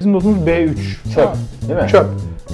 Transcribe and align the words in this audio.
Bizim 0.00 0.12
notumuz 0.12 0.38
B3. 0.38 0.74
Çöp, 1.14 1.28
değil 1.68 1.80
mi? 1.82 1.88
Çöp. 1.88 2.06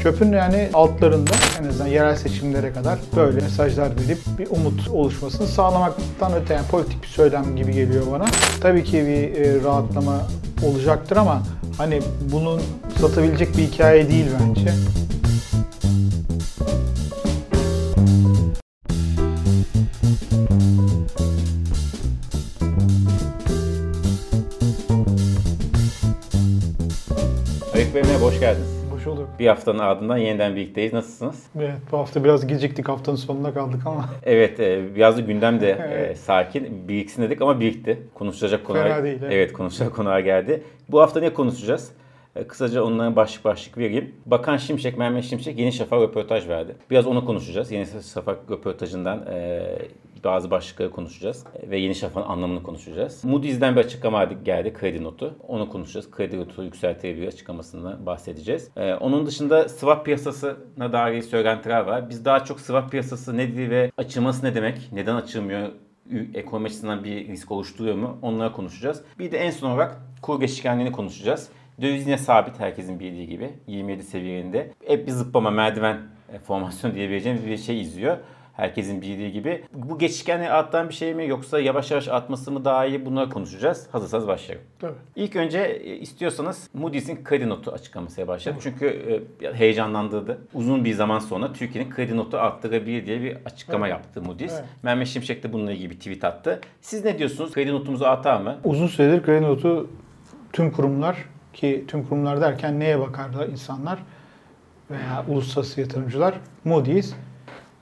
Çöpün 0.03 0.33
yani 0.33 0.69
altlarında 0.75 1.31
en 1.61 1.69
azından 1.69 1.87
yerel 1.87 2.17
seçimlere 2.17 2.73
kadar 2.73 2.99
böyle 3.17 3.41
mesajlar 3.41 3.89
verip 3.89 4.19
bir 4.39 4.47
umut 4.51 4.89
oluşmasını 4.89 5.47
sağlamaktan 5.47 6.33
öte 6.43 6.55
yani 6.55 6.67
politik 6.67 7.03
bir 7.03 7.09
söylem 7.09 7.57
gibi 7.57 7.73
geliyor 7.73 8.03
bana. 8.13 8.25
Tabii 8.61 8.85
ki 8.85 8.97
bir 8.97 9.41
e, 9.41 9.65
rahatlama 9.65 10.19
olacaktır 10.67 11.17
ama 11.17 11.43
hani 11.79 12.01
bunun 12.33 12.61
satabilecek 13.01 13.57
bir 13.57 13.63
hikaye 13.63 14.09
değil 14.09 14.27
bence. 14.41 14.73
Bulduk. 29.13 29.29
Bir 29.39 29.47
haftanın 29.47 29.79
ardından 29.79 30.17
yeniden 30.17 30.57
birlikteyiz. 30.57 30.93
Nasılsınız? 30.93 31.43
Evet 31.59 31.77
bu 31.93 31.99
hafta 31.99 32.25
biraz 32.25 32.47
geciktik 32.47 32.89
haftanın 32.89 33.17
sonuna 33.17 33.55
kaldık 33.55 33.81
ama 33.87 34.05
Evet, 34.23 34.61
e, 34.61 34.95
biraz 34.95 35.17
da 35.17 35.21
gündem 35.21 35.61
de 35.61 35.71
e, 35.71 35.89
Evet. 35.93 36.19
sakin. 36.19 36.89
Biriksin 36.89 37.23
dedik 37.23 37.43
ama 37.43 37.61
birikti. 37.61 38.03
Konuşulacak 38.15 38.65
konular, 38.65 38.89
Fena 38.89 39.05
değil, 39.05 39.19
evet. 39.23 39.33
evet. 39.33 39.53
konuşulacak 39.53 39.97
konular 39.97 40.19
geldi. 40.21 40.63
Bu 40.89 41.01
hafta 41.01 41.21
ne 41.21 41.35
konuşacağız? 41.35 41.93
E, 42.37 42.47
Kısaca 42.47 42.83
onlara 42.83 43.17
başlık 43.17 43.45
başlık 43.45 43.79
vereyim. 43.79 44.15
Bakan 44.27 44.57
Şimşek, 44.57 44.99
Mehmet 44.99 45.25
Şimşek 45.25 45.59
Yeni 45.59 45.73
Şafak 45.73 46.01
röportaj 46.03 46.49
verdi. 46.49 46.77
Biraz 46.91 47.07
onu 47.07 47.25
konuşacağız. 47.25 47.73
Yeni 47.73 47.87
Şafak 48.15 48.51
röportajından 48.51 49.27
e, 49.27 49.63
bazı 50.25 50.51
başlıkları 50.51 50.91
konuşacağız. 50.91 51.45
Ve 51.71 51.79
Yeni 51.79 51.95
Şafak'ın 51.95 52.29
anlamını 52.29 52.63
konuşacağız. 52.63 53.25
Moody's'den 53.25 53.77
bir 53.77 53.81
açıklama 53.81 54.25
geldi, 54.25 54.73
kredi 54.73 55.05
notu. 55.05 55.35
Onu 55.49 55.69
konuşacağız. 55.69 56.11
Kredi 56.11 56.39
notu 56.39 56.63
yükseltilebilir 56.63 57.29
açıklamasından 57.29 58.07
bahsedeceğiz. 58.07 58.71
E, 58.77 58.95
Onun 58.95 59.27
dışında 59.27 59.69
swap 59.69 60.05
piyasasına 60.05 60.93
dair 60.93 61.23
söylentiler 61.23 61.81
var. 61.81 62.11
Biz 62.11 62.25
daha 62.25 62.45
çok 62.45 62.61
swap 62.61 62.91
piyasası 62.91 63.37
nedir 63.37 63.71
ve 63.71 63.91
açılması 63.97 64.47
ne 64.47 64.55
demek? 64.55 64.89
Neden 64.93 65.15
açılmıyor? 65.15 65.69
ekonomi 66.35 66.67
açısından 66.67 67.05
bir 67.05 67.29
risk 67.29 67.51
oluşturuyor 67.53 67.97
mu? 67.97 68.19
Onlara 68.23 68.53
konuşacağız. 68.53 69.03
Bir 69.19 69.33
de 69.33 69.39
en 69.39 69.51
son 69.51 69.71
olarak 69.71 69.97
kur 70.23 70.41
geçişkenliğini 70.41 70.93
konuşacağız. 70.93 71.49
Döviz 71.81 72.07
yine 72.07 72.19
sabit 72.19 72.61
herkesin 72.61 73.01
bildiği 73.01 73.27
gibi 73.29 73.51
27 73.67 74.03
seviyelerinde. 74.03 74.71
Hep 74.87 75.07
bir 75.07 75.13
zıplama 75.13 75.51
merdiven 75.51 75.99
e, 76.33 76.39
formasyon 76.39 76.95
diyebileceğimiz 76.95 77.47
bir 77.47 77.57
şey 77.57 77.81
izliyor. 77.81 78.17
Herkesin 78.53 79.03
bildiği 79.03 79.33
gibi. 79.33 79.65
Bu 79.75 79.99
geçişkenliği 79.99 80.51
arttıran 80.51 80.89
bir 80.89 80.95
şey 80.95 81.15
mi 81.15 81.29
yoksa 81.29 81.61
yavaş 81.61 81.91
yavaş 81.91 82.09
artması 82.09 82.53
mı 82.53 82.65
daha 82.65 82.87
iyi 82.87 83.07
bunları 83.07 83.31
konuşacağız. 83.31 83.89
Hazırsanız 83.93 84.27
başlayalım. 84.27 84.67
tabii. 84.81 84.93
İlk 85.17 85.37
önce 85.37 85.59
e, 85.59 85.97
istiyorsanız 85.97 86.69
Moody's'in 86.75 87.25
kredi 87.25 87.49
notu 87.49 87.73
açıklamasına 87.73 88.29
başlayalım. 88.29 88.63
Çünkü 88.65 88.87
e, 89.43 89.53
heyecanlandırdı. 89.55 90.39
Uzun 90.55 90.85
bir 90.85 90.93
zaman 90.93 91.19
sonra 91.19 91.53
Türkiye'nin 91.53 91.91
kredi 91.91 92.17
notu 92.17 92.39
arttırabilir 92.39 93.07
diye 93.07 93.23
bir 93.23 93.37
açıklama 93.45 93.89
yaptı 93.89 94.23
Moody's. 94.23 94.53
Evet. 94.53 94.65
Mehmet 94.83 95.09
Şimşek 95.09 95.43
de 95.43 95.53
bununla 95.53 95.73
ilgili 95.73 95.91
bir 95.91 95.97
tweet 95.97 96.25
attı. 96.25 96.61
Siz 96.81 97.05
ne 97.05 97.19
diyorsunuz? 97.19 97.53
Kredi 97.53 97.73
notumuzu 97.73 98.05
artar 98.05 98.41
mı? 98.41 98.59
Uzun 98.65 98.87
süredir 98.87 99.23
kredi 99.23 99.43
notu 99.43 99.91
tüm 100.53 100.71
kurumlar 100.71 101.17
ki 101.53 101.85
tüm 101.89 102.07
kurumlar 102.07 102.41
derken 102.41 102.81
neye 102.81 103.01
bakarlar 103.01 103.49
insanlar 103.49 103.99
veya 104.91 105.25
uluslararası 105.29 105.81
yatırımcılar 105.81 106.35
Moody's, 106.65 107.13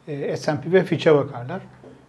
e, 0.08 0.36
S&P 0.36 0.72
ve 0.72 0.84
Fitch'e 0.84 1.14
bakarlar. 1.14 1.60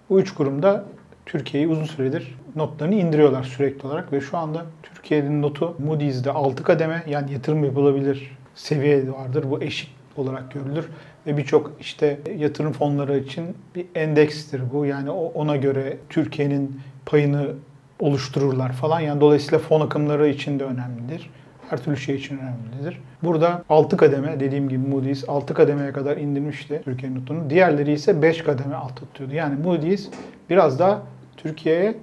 Bu 0.09 0.19
üç 0.19 0.33
kurumda 0.33 0.85
Türkiye'yi 1.25 1.69
uzun 1.69 1.85
süredir 1.85 2.35
notlarını 2.55 2.95
indiriyorlar 2.95 3.43
sürekli 3.43 3.87
olarak 3.87 4.13
ve 4.13 4.21
şu 4.21 4.37
anda 4.37 4.65
Türkiye'nin 4.83 5.41
notu 5.41 5.75
Moody's'de 5.79 6.31
6 6.31 6.63
kademe 6.63 7.03
yani 7.07 7.33
yatırım 7.33 7.63
yapılabilir 7.63 8.37
seviye 8.55 9.11
vardır. 9.11 9.45
Bu 9.51 9.63
eşik 9.63 9.89
olarak 10.17 10.51
görülür 10.51 10.87
ve 11.27 11.37
birçok 11.37 11.71
işte 11.79 12.19
yatırım 12.37 12.73
fonları 12.73 13.17
için 13.17 13.57
bir 13.75 13.85
endekstir 13.95 14.61
bu. 14.73 14.85
Yani 14.85 15.09
ona 15.09 15.55
göre 15.55 15.97
Türkiye'nin 16.09 16.81
payını 17.05 17.47
oluştururlar 17.99 18.71
falan. 18.71 18.99
Yani 18.99 19.21
dolayısıyla 19.21 19.59
fon 19.59 19.81
akımları 19.81 20.27
için 20.27 20.59
de 20.59 20.63
önemlidir. 20.63 21.29
Her 21.71 21.83
türlü 21.83 21.97
şey 21.97 22.15
için 22.15 22.37
önemlidir. 22.37 23.01
Burada 23.23 23.63
6 23.69 23.97
kademe 23.97 24.39
dediğim 24.39 24.69
gibi 24.69 24.87
Moody's 24.87 25.29
6 25.29 25.53
kademeye 25.53 25.91
kadar 25.91 26.17
indirmişti 26.17 26.81
Türkiye 26.85 27.15
notunu. 27.15 27.49
Diğerleri 27.49 27.91
ise 27.91 28.21
5 28.21 28.43
kademe 28.43 28.75
alt 28.75 28.95
tutuyordu. 28.95 29.35
Yani 29.35 29.55
Moody's 29.63 30.09
biraz 30.49 30.79
daha 30.79 31.01
Türkiye'ye 31.37 31.95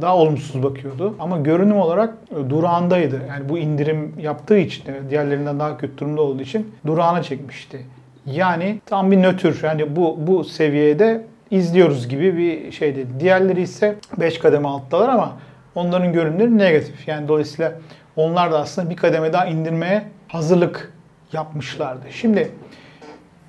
daha 0.00 0.16
olumsuz 0.16 0.62
bakıyordu. 0.62 1.14
Ama 1.18 1.38
görünüm 1.38 1.76
olarak 1.76 2.14
e, 2.30 2.50
durağındaydı. 2.50 3.20
Yani 3.28 3.48
bu 3.48 3.58
indirim 3.58 4.14
yaptığı 4.20 4.58
için, 4.58 4.84
diğerlerinden 5.10 5.58
daha 5.58 5.78
kötü 5.78 5.98
durumda 5.98 6.22
olduğu 6.22 6.42
için 6.42 6.74
durağına 6.86 7.22
çekmişti. 7.22 7.86
Yani 8.26 8.80
tam 8.86 9.10
bir 9.10 9.22
nötr. 9.22 9.64
Yani 9.64 9.96
bu 9.96 10.18
bu 10.26 10.44
seviyede 10.44 11.24
izliyoruz 11.50 12.08
gibi 12.08 12.36
bir 12.36 12.72
şey 12.72 12.96
dedi. 12.96 13.08
Diğerleri 13.20 13.62
ise 13.62 13.96
5 14.20 14.38
kademe 14.38 14.68
alttalar 14.68 15.08
ama 15.08 15.32
onların 15.74 16.12
görünümleri 16.12 16.58
negatif. 16.58 17.08
Yani 17.08 17.28
dolayısıyla 17.28 17.72
onlar 18.18 18.52
da 18.52 18.58
aslında 18.58 18.90
bir 18.90 18.96
kademe 18.96 19.32
daha 19.32 19.46
indirmeye 19.46 20.04
hazırlık 20.28 20.92
yapmışlardı. 21.32 22.06
Şimdi 22.10 22.50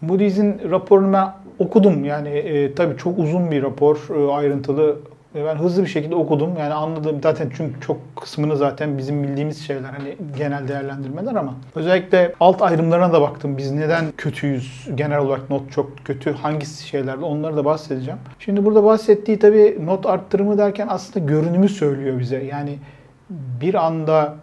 Moody's'in 0.02 0.72
raporunu 0.72 1.14
ben 1.14 1.34
okudum. 1.60 2.06
Yani 2.06 2.30
e, 2.30 2.76
tabii 2.76 2.98
çok 2.98 3.20
uzun 3.20 3.52
bir 3.52 3.64
rapor, 3.64 3.98
e, 4.10 4.32
ayrıntılı. 4.32 5.00
E, 5.36 5.46
ben 5.46 5.56
hızlı 5.56 5.84
bir 5.84 5.88
şekilde 5.88 6.16
okudum. 6.16 6.58
Yani 6.60 6.74
anladım 6.74 7.20
zaten 7.24 7.50
çünkü 7.58 7.82
çok 7.82 7.98
kısmını 8.16 8.58
zaten 8.58 8.98
bizim 8.98 9.24
bildiğimiz 9.24 9.68
şeyler 9.68 9.90
hani 9.90 10.16
genel 10.38 10.68
değerlendirmeler 10.68 11.36
ama 11.36 11.54
özellikle 11.76 12.34
alt 12.40 12.62
ayrımlarına 12.62 13.14
da 13.14 13.22
baktım. 13.22 13.58
Biz 13.58 13.72
neden 13.72 14.06
kötüyüz? 14.18 14.88
Genel 14.96 15.20
olarak 15.20 15.50
not 15.50 15.72
çok 15.72 16.06
kötü. 16.06 16.34
Hangisi 16.34 16.88
şeylerde 16.88 17.26
onları 17.26 17.58
da 17.58 17.66
bahsedeceğim. 17.66 18.20
Şimdi 18.40 18.66
burada 18.66 18.84
bahsettiği 18.84 19.40
tabii 19.40 19.78
not 19.86 20.06
arttırımı 20.06 20.58
derken 20.58 20.88
aslında 20.90 21.26
görünümü 21.26 21.70
söylüyor 21.70 22.20
bize. 22.20 22.44
Yani 22.44 22.78
bir 23.62 23.74
anda 23.74 24.36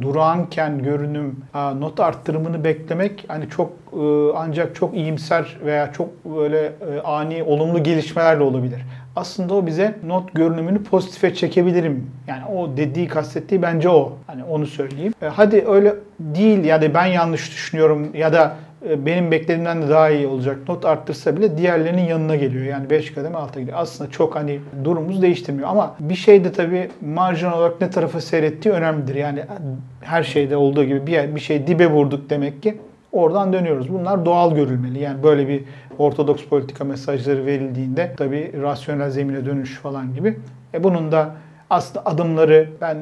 durağanken 0.00 0.82
görünüm 0.82 1.36
not 1.78 2.00
arttırımını 2.00 2.64
beklemek 2.64 3.24
hani 3.28 3.48
çok 3.48 3.70
e, 3.92 4.32
ancak 4.36 4.74
çok 4.74 4.94
iyimser 4.94 5.58
veya 5.64 5.92
çok 5.92 6.24
böyle 6.24 6.58
e, 6.66 7.00
ani 7.04 7.42
olumlu 7.42 7.82
gelişmelerle 7.82 8.42
olabilir. 8.42 8.80
Aslında 9.16 9.54
o 9.54 9.66
bize 9.66 9.94
not 10.06 10.34
görünümünü 10.34 10.82
pozitife 10.84 11.34
çekebilirim. 11.34 12.10
Yani 12.26 12.44
o 12.44 12.76
dediği 12.76 13.08
kastettiği 13.08 13.62
bence 13.62 13.88
o. 13.88 14.12
Hani 14.26 14.44
onu 14.44 14.66
söyleyeyim. 14.66 15.14
E, 15.22 15.26
hadi 15.26 15.64
öyle 15.68 15.94
değil 16.20 16.64
ya 16.64 16.82
da 16.82 16.94
ben 16.94 17.06
yanlış 17.06 17.50
düşünüyorum 17.50 18.08
ya 18.14 18.32
da 18.32 18.56
benim 18.82 19.30
beklediğimden 19.30 19.82
de 19.82 19.88
daha 19.88 20.10
iyi 20.10 20.26
olacak 20.26 20.56
not 20.68 20.84
arttırsa 20.84 21.36
bile 21.36 21.58
diğerlerinin 21.58 22.02
yanına 22.02 22.36
geliyor. 22.36 22.64
Yani 22.64 22.90
5 22.90 23.14
kademe 23.14 23.38
alta 23.38 23.60
gidiyor. 23.60 23.78
Aslında 23.80 24.10
çok 24.10 24.36
hani 24.36 24.60
durumumuz 24.84 25.22
değiştirmiyor. 25.22 25.68
Ama 25.68 25.94
bir 26.00 26.14
şey 26.14 26.44
de 26.44 26.52
tabii 26.52 26.90
marjinal 27.00 27.58
olarak 27.58 27.80
ne 27.80 27.90
tarafa 27.90 28.20
seyrettiği 28.20 28.74
önemlidir. 28.74 29.14
Yani 29.14 29.42
her 30.00 30.22
şeyde 30.22 30.56
olduğu 30.56 30.84
gibi 30.84 31.06
bir, 31.06 31.34
bir 31.34 31.40
şey 31.40 31.66
dibe 31.66 31.86
vurduk 31.86 32.30
demek 32.30 32.62
ki 32.62 32.78
oradan 33.12 33.52
dönüyoruz. 33.52 33.92
Bunlar 33.92 34.24
doğal 34.24 34.54
görülmeli. 34.54 34.98
Yani 34.98 35.22
böyle 35.22 35.48
bir 35.48 35.64
ortodoks 35.98 36.44
politika 36.44 36.84
mesajları 36.84 37.46
verildiğinde 37.46 38.14
tabii 38.16 38.52
rasyonel 38.62 39.10
zemine 39.10 39.46
dönüş 39.46 39.74
falan 39.74 40.14
gibi. 40.14 40.38
E 40.74 40.84
bunun 40.84 41.12
da 41.12 41.34
aslında 41.70 42.02
adımları 42.06 42.68
ben 42.80 42.96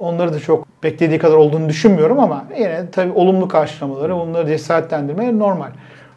onları 0.00 0.34
da 0.34 0.38
çok 0.40 0.82
beklediği 0.82 1.18
kadar 1.18 1.36
olduğunu 1.36 1.68
düşünmüyorum 1.68 2.20
ama 2.20 2.44
yine 2.58 2.90
tabii 2.92 3.12
olumlu 3.12 3.48
karşılamaları, 3.48 4.16
onları 4.16 4.46
cesaretlendirmeleri 4.46 5.38
normal. 5.38 5.68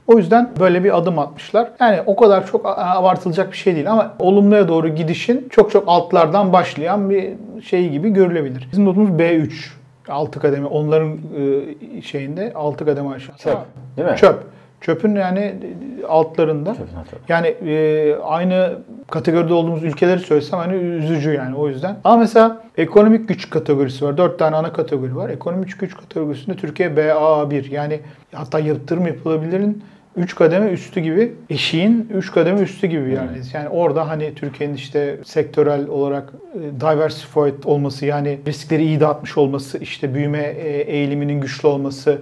O 0.08 0.18
yüzden 0.18 0.50
böyle 0.60 0.84
bir 0.84 0.98
adım 0.98 1.20
atmışlar. 1.20 1.72
Yani 1.80 2.02
o 2.06 2.16
kadar 2.16 2.48
çok 2.48 2.66
abartılacak 2.66 3.52
bir 3.52 3.58
şey 3.58 3.76
değil 3.76 3.92
ama 3.92 4.14
olumluya 4.20 4.68
doğru 4.68 4.88
gidişin 4.88 5.48
çok 5.50 5.72
çok 5.72 5.84
altlardan 5.88 6.54
başlayan 6.54 7.10
bir 7.10 7.34
şey 7.64 7.90
gibi 7.90 8.10
görülebilir. 8.10 8.68
Bizim 8.72 8.86
notumuz 8.86 9.10
B3. 9.10 9.50
6 10.10 10.40
kademe. 10.40 10.68
Onların 10.68 11.18
e, 11.98 12.02
şeyinde 12.02 12.52
6 12.56 12.86
kademe 12.86 13.10
aşağı. 13.10 13.38
Çöp, 13.38 13.58
değil 13.98 14.10
mi? 14.10 14.18
Çöp. 14.18 14.44
Çöpün 14.82 15.16
yani 15.16 15.56
altlarında. 16.08 16.74
Çöpün 16.76 16.96
altı. 16.96 17.16
Yani 17.30 17.48
e, 17.48 18.16
aynı 18.16 18.78
kategoride 19.12 19.54
olduğumuz 19.54 19.84
ülkeleri 19.84 20.20
söylesem 20.20 20.60
hani 20.60 20.74
üzücü 20.74 21.34
yani 21.34 21.56
o 21.56 21.70
yüzden. 21.70 21.98
Ama 22.04 22.18
mesela 22.18 22.64
ekonomik 22.78 23.28
güç 23.28 23.50
kategorisi 23.50 24.06
var. 24.06 24.18
Dört 24.18 24.40
tane 24.40 24.56
ana 24.56 24.74
kategori 24.74 25.16
var. 25.16 25.30
Ekonomik 25.30 25.80
güç 25.80 25.98
kategorisinde 25.98 26.56
Türkiye 26.56 26.90
BA1 26.90 27.72
yani 27.72 28.00
hatta 28.34 28.60
yatırım 28.60 29.08
yapılabilirin 29.08 29.84
3 30.18 30.36
kademe 30.36 30.72
üstü 30.72 31.00
gibi, 31.00 31.34
eşiğin 31.50 32.10
3 32.14 32.32
kademe 32.32 32.60
üstü 32.62 32.88
gibi 32.88 33.12
yerdeyiz. 33.12 33.54
Yani 33.54 33.70
orada 33.70 34.10
hani 34.10 34.36
Türkiye'nin 34.36 34.76
işte 34.76 35.18
sektörel 35.26 35.88
olarak 35.88 36.34
e, 36.54 36.82
diversified 36.82 37.64
olması 37.64 38.06
yani 38.06 38.40
riskleri 38.48 38.84
iyi 38.84 39.00
dağıtmış 39.00 39.38
olması, 39.38 39.78
işte 39.78 40.14
büyüme 40.14 40.44
e, 40.44 40.70
eğiliminin 40.82 41.42
güçlü 41.42 41.68
olması, 41.68 42.22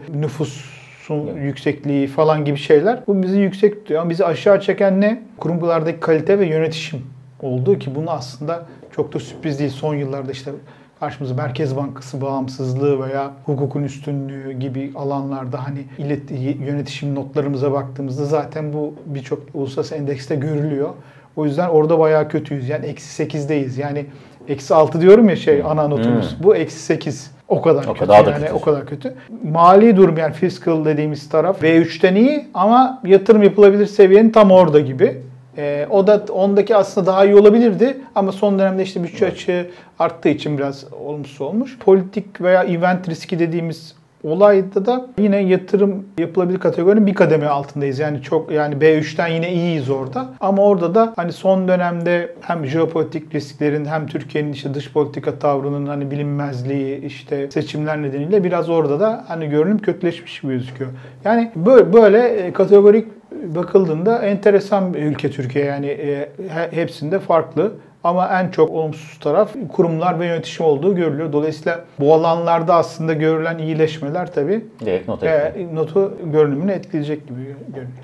nüfusun 1.03 1.37
yüksekliği 1.37 2.07
falan 2.07 2.45
gibi 2.45 2.57
şeyler. 2.57 2.99
Bu 3.07 3.23
bizi 3.23 3.39
yüksek 3.39 3.75
tutuyor. 3.75 4.01
Ama 4.01 4.09
bizi 4.09 4.25
aşağı 4.25 4.61
çeken 4.61 5.01
ne? 5.01 5.21
Kurumlardaki 5.37 5.99
kalite 5.99 6.39
ve 6.39 6.45
yönetişim 6.45 7.01
oldu 7.41 7.79
ki 7.79 7.95
bunu 7.95 8.11
aslında 8.11 8.65
çok 8.91 9.13
da 9.13 9.19
sürpriz 9.19 9.59
değil. 9.59 9.71
Son 9.71 9.95
yıllarda 9.95 10.31
işte 10.31 10.51
karşımıza 10.99 11.35
Merkez 11.35 11.75
Bankası 11.75 12.21
bağımsızlığı 12.21 13.07
veya 13.07 13.31
hukukun 13.45 13.83
üstünlüğü 13.83 14.51
gibi 14.51 14.91
alanlarda 14.95 15.67
hani 15.67 15.85
ilet, 15.97 16.31
yönetişim 16.67 17.15
notlarımıza 17.15 17.71
baktığımızda 17.71 18.25
zaten 18.25 18.73
bu 18.73 18.93
birçok 19.05 19.39
uluslararası 19.53 19.95
endekste 19.95 20.35
görülüyor. 20.35 20.89
O 21.35 21.45
yüzden 21.45 21.69
orada 21.69 21.99
bayağı 21.99 22.29
kötüyüz. 22.29 22.69
Yani 22.69 22.85
eksi 22.85 23.23
8'deyiz. 23.23 23.81
Yani 23.81 24.05
eksi 24.47 24.75
6 24.75 25.01
diyorum 25.01 25.29
ya 25.29 25.35
şey 25.35 25.63
ana 25.65 25.87
notumuz. 25.87 26.37
Hmm. 26.37 26.43
Bu 26.43 26.55
eksi 26.55 26.79
8. 26.79 27.31
O 27.53 27.61
kadar 27.61 27.83
o 27.83 27.93
kötü. 27.93 27.99
Kadar 27.99 28.25
yani 28.31 28.41
kötü. 28.41 28.53
o 28.53 28.61
kadar 28.61 28.85
kötü. 28.85 29.13
Mali 29.51 29.97
durum 29.97 30.17
yani 30.17 30.33
fiscal 30.33 30.85
dediğimiz 30.85 31.29
taraf 31.29 31.63
V3'ten 31.63 32.15
iyi 32.15 32.47
ama 32.53 33.01
yatırım 33.05 33.43
yapılabilir 33.43 33.85
seviyenin 33.85 34.29
tam 34.29 34.51
orada 34.51 34.79
gibi. 34.79 35.21
Ee, 35.57 35.87
o 35.89 36.07
da 36.07 36.25
ondaki 36.29 36.75
aslında 36.75 37.07
daha 37.07 37.25
iyi 37.25 37.35
olabilirdi 37.35 37.97
ama 38.15 38.31
son 38.31 38.59
dönemde 38.59 38.83
işte 38.83 39.03
bütçe 39.03 39.27
açığı 39.27 39.69
arttığı 39.99 40.29
için 40.29 40.57
biraz 40.57 40.85
olumsuz 40.93 41.41
olmuş. 41.41 41.77
Politik 41.79 42.41
veya 42.41 42.63
event 42.63 43.09
riski 43.09 43.39
dediğimiz 43.39 43.95
olayda 44.23 44.85
da 44.85 45.05
yine 45.19 45.37
yatırım 45.37 46.05
yapılabilir 46.17 46.59
kategorinin 46.59 47.07
bir 47.07 47.13
kademe 47.13 47.47
altındayız. 47.47 47.99
Yani 47.99 48.21
çok 48.21 48.51
yani 48.51 48.75
B3'ten 48.75 49.27
yine 49.27 49.53
iyiyiz 49.53 49.89
orada. 49.89 50.29
Ama 50.39 50.63
orada 50.63 50.95
da 50.95 51.13
hani 51.15 51.31
son 51.31 51.67
dönemde 51.67 52.35
hem 52.41 52.65
jeopolitik 52.65 53.35
risklerin 53.35 53.85
hem 53.85 54.07
Türkiye'nin 54.07 54.53
işte 54.53 54.73
dış 54.73 54.93
politika 54.93 55.39
tavrının 55.39 55.85
hani 55.85 56.11
bilinmezliği 56.11 57.05
işte 57.05 57.51
seçimler 57.51 58.01
nedeniyle 58.01 58.43
biraz 58.43 58.69
orada 58.69 58.99
da 58.99 59.25
hani 59.27 59.49
görünüm 59.49 59.77
kötüleşmiş 59.77 60.41
gibi 60.41 60.53
gözüküyor. 60.53 60.91
Yani 61.25 61.51
böyle, 61.55 61.93
böyle 61.93 62.53
kategorik 62.53 63.07
bakıldığında 63.55 64.19
enteresan 64.19 64.93
bir 64.93 64.99
ülke 64.99 65.31
Türkiye 65.31 65.65
yani 65.65 65.87
e, 65.87 66.29
hepsinde 66.71 67.19
farklı. 67.19 67.71
Ama 68.03 68.39
en 68.39 68.51
çok 68.51 68.71
olumsuz 68.71 69.19
taraf 69.19 69.53
kurumlar 69.71 70.19
ve 70.19 70.25
yönetişim 70.25 70.65
olduğu 70.65 70.95
görülüyor. 70.95 71.33
Dolayısıyla 71.33 71.85
bu 71.99 72.13
alanlarda 72.13 72.75
aslında 72.75 73.13
görülen 73.13 73.57
iyileşmeler 73.57 74.33
tabii 74.33 74.65
not 75.07 75.23
e, 75.23 75.67
notu 75.73 76.17
görünümünü 76.23 76.71
etkileyecek 76.71 77.27
gibi 77.27 77.55
görünüyor. 77.67 78.03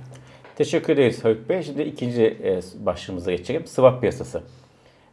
Teşekkür 0.55 0.93
ederiz 0.93 1.25
Haluk 1.25 1.49
Bey. 1.49 1.63
Şimdi 1.63 1.81
ikinci 1.81 2.23
e, 2.23 2.59
başlığımıza 2.85 3.31
geçelim. 3.31 3.67
Swap 3.67 4.01
piyasası. 4.01 4.41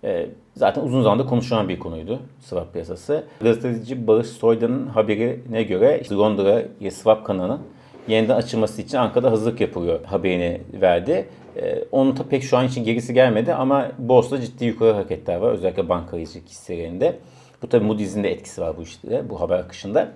E, 0.05 0.27
zaten 0.56 0.83
uzun 0.83 1.03
zamandır 1.03 1.27
konuşulan 1.27 1.69
bir 1.69 1.79
konuydu 1.79 2.21
swap 2.41 2.73
piyasası. 2.73 3.25
Gazeteci 3.41 4.06
Barış 4.06 4.27
Soydan'ın 4.27 4.87
haberine 4.87 5.62
göre 5.62 6.03
Londra 6.12 6.62
swap 6.91 7.27
kanalının 7.27 7.61
yeniden 8.08 8.37
açılması 8.37 8.82
için 8.82 8.99
Ankara'da 8.99 9.31
hazırlık 9.31 9.61
yapılıyor 9.61 10.05
haberini 10.05 10.61
verdi. 10.73 11.29
Ee, 11.56 11.85
onun 11.93 12.17
da 12.17 12.23
pek 12.29 12.43
şu 12.43 12.56
an 12.56 12.67
için 12.67 12.85
gerisi 12.85 13.14
gelmedi 13.14 13.55
ama 13.55 13.93
borsada 13.99 14.41
ciddi 14.41 14.64
yukarı 14.64 14.93
hareketler 14.93 15.37
var. 15.37 15.53
Özellikle 15.53 15.88
bankacılık 15.88 16.49
hisselerinde. 16.49 17.19
Bu 17.62 17.69
tabii 17.69 17.85
Moody's'in 17.85 18.25
de 18.25 18.31
etkisi 18.31 18.61
var 18.61 18.76
bu 18.76 18.82
işte, 18.82 19.31
bu 19.31 19.41
haber 19.41 19.58
akışında. 19.58 20.08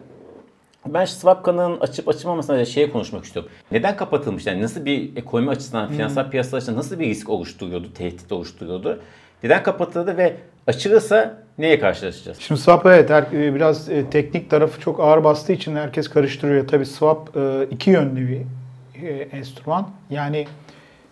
Ben 0.86 1.04
swap 1.04 1.44
kanalının 1.44 1.80
açıp 1.80 2.08
açılmamasına 2.08 2.64
şeye 2.64 2.90
konuşmak 2.90 3.24
istiyorum. 3.24 3.50
Neden 3.72 3.96
kapatılmış? 3.96 4.46
Yani 4.46 4.62
nasıl 4.62 4.84
bir 4.84 5.16
ekonomi 5.16 5.50
açısından, 5.50 5.88
hmm. 5.88 5.96
finansal 5.96 6.24
hmm. 6.24 6.30
piyasalar 6.30 6.56
açısından 6.56 6.78
nasıl 6.78 6.98
bir 6.98 7.06
risk 7.06 7.28
oluşturuyordu, 7.30 7.94
tehdit 7.94 8.32
oluşturuyordu? 8.32 9.00
Neden 9.42 9.62
kapatıldı 9.62 10.16
ve 10.16 10.36
açılırsa 10.66 11.42
neye 11.58 11.80
karşılaşacağız? 11.80 12.38
Şimdi 12.40 12.60
swap 12.60 12.86
evet 12.86 13.10
e, 13.10 13.54
biraz 13.54 13.88
e, 13.88 14.10
teknik 14.10 14.50
tarafı 14.50 14.80
çok 14.80 15.00
ağır 15.00 15.24
bastığı 15.24 15.52
için 15.52 15.76
herkes 15.76 16.08
karıştırıyor. 16.08 16.68
Tabii 16.68 16.86
swap 16.86 17.36
e, 17.36 17.66
iki 17.70 17.90
yönlü 17.90 18.28
bir 18.28 18.42
enstrüman. 19.32 19.90
Yani 20.10 20.46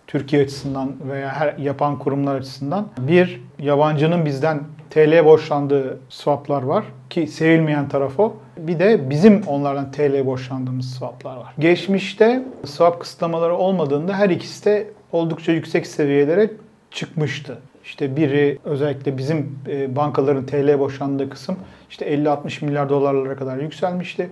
Türkiye 0.07 0.43
açısından 0.43 0.95
veya 1.11 1.29
her 1.29 1.57
yapan 1.57 1.99
kurumlar 1.99 2.35
açısından 2.35 2.87
bir 2.99 3.41
yabancının 3.59 4.25
bizden 4.25 4.63
TL 4.89 5.25
borçlandığı 5.25 5.99
swaplar 6.09 6.63
var 6.63 6.85
ki 7.09 7.27
sevilmeyen 7.27 7.89
taraf 7.89 8.19
o. 8.19 8.37
Bir 8.57 8.79
de 8.79 9.09
bizim 9.09 9.43
onlardan 9.47 9.91
TL 9.91 10.25
borçlandığımız 10.25 10.93
swaplar 10.93 11.37
var. 11.37 11.53
Geçmişte 11.59 12.43
swap 12.65 12.99
kısıtlamaları 12.99 13.55
olmadığında 13.55 14.13
her 14.13 14.29
ikisi 14.29 14.65
de 14.65 14.87
oldukça 15.11 15.51
yüksek 15.51 15.87
seviyelere 15.87 16.51
çıkmıştı. 16.91 17.57
İşte 17.83 18.15
biri 18.15 18.59
özellikle 18.65 19.17
bizim 19.17 19.59
e, 19.67 19.95
bankaların 19.95 20.45
TL 20.45 20.79
boşandığı 20.79 21.29
kısım 21.29 21.57
işte 21.89 22.15
50-60 22.15 22.65
milyar 22.65 22.89
dolarlara 22.89 23.35
kadar 23.35 23.57
yükselmişti. 23.57 24.29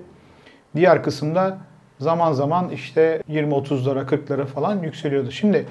Diğer 0.75 1.03
kısımda 1.03 1.57
zaman 1.99 2.33
zaman 2.33 2.69
işte 2.69 3.23
20-30'lara 3.29 4.05
40'lara 4.05 4.45
falan 4.45 4.83
yükseliyordu. 4.83 5.31
Şimdi 5.31 5.65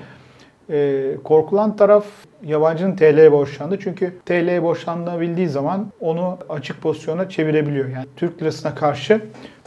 e, 0.71 1.11
korkulan 1.25 1.77
taraf 1.77 2.05
yabancının 2.45 2.97
TL'ye 2.97 3.33
borçlandı. 3.33 3.79
Çünkü 3.81 4.19
TL'ye 4.27 4.63
borçlanabildiği 4.63 5.49
zaman 5.49 5.93
onu 6.01 6.39
açık 6.49 6.83
pozisyona 6.83 7.29
çevirebiliyor. 7.29 7.89
Yani 7.89 8.07
Türk 8.17 8.43
lirasına 8.43 8.75
karşı 8.75 9.21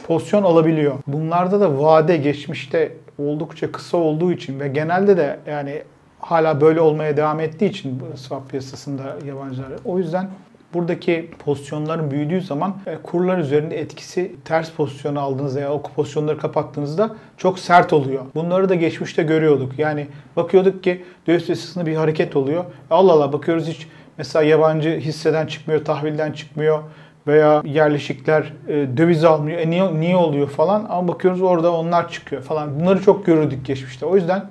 pozisyon 0.06 0.42
alabiliyor. 0.42 0.94
Bunlarda 1.06 1.60
da 1.60 1.78
vade 1.78 2.16
geçmişte 2.16 2.92
oldukça 3.18 3.72
kısa 3.72 3.96
olduğu 3.96 4.32
için 4.32 4.60
ve 4.60 4.68
genelde 4.68 5.16
de 5.16 5.38
yani 5.46 5.82
hala 6.20 6.60
böyle 6.60 6.80
olmaya 6.80 7.16
devam 7.16 7.40
ettiği 7.40 7.70
için 7.70 8.02
swap 8.16 8.50
piyasasında 8.50 9.16
yabancılar. 9.26 9.68
O 9.84 9.98
yüzden 9.98 10.30
buradaki 10.74 11.30
pozisyonların 11.38 12.10
büyüdüğü 12.10 12.40
zaman 12.40 12.76
e, 12.86 12.96
kurlar 13.02 13.38
üzerinde 13.38 13.80
etkisi 13.80 14.32
ters 14.44 14.70
pozisyon 14.70 15.16
aldığınızda 15.16 15.60
ya 15.60 15.72
o 15.72 15.82
pozisyonları 15.82 16.38
kapattığınızda 16.38 17.14
çok 17.36 17.58
sert 17.58 17.92
oluyor. 17.92 18.24
Bunları 18.34 18.68
da 18.68 18.74
geçmişte 18.74 19.22
görüyorduk. 19.22 19.78
Yani 19.78 20.06
bakıyorduk 20.36 20.84
ki 20.84 21.04
döviz 21.26 21.44
piyasasında 21.46 21.86
bir 21.86 21.96
hareket 21.96 22.36
oluyor. 22.36 22.64
Allah 22.90 23.12
Allah 23.12 23.32
bakıyoruz 23.32 23.68
hiç 23.68 23.88
mesela 24.18 24.42
yabancı 24.42 24.98
hisseden 24.98 25.46
çıkmıyor, 25.46 25.84
tahvilden 25.84 26.32
çıkmıyor 26.32 26.82
veya 27.26 27.62
yerleşikler 27.64 28.52
e, 28.68 28.96
döviz 28.96 29.24
almıyor. 29.24 29.58
E 29.58 29.70
niye, 29.70 30.00
niye 30.00 30.16
oluyor 30.16 30.48
falan 30.48 30.86
ama 30.88 31.08
bakıyoruz 31.08 31.42
orada 31.42 31.72
onlar 31.72 32.10
çıkıyor 32.10 32.42
falan. 32.42 32.80
Bunları 32.80 33.02
çok 33.02 33.26
görürdük 33.26 33.66
geçmişte. 33.66 34.06
O 34.06 34.16
yüzden 34.16 34.44